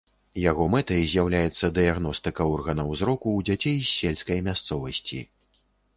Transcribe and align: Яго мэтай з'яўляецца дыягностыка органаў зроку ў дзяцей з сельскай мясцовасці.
Яго 0.43 0.63
мэтай 0.75 1.01
з'яўляецца 1.11 1.69
дыягностыка 1.75 2.47
органаў 2.55 2.89
зроку 3.03 3.29
ў 3.37 3.39
дзяцей 3.51 3.77
з 3.83 3.89
сельскай 3.99 4.39
мясцовасці. 4.49 5.19